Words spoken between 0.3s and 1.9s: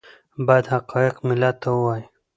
باید حقایق ملت ته